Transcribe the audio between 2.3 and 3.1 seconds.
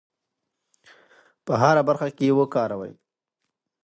وکاروو.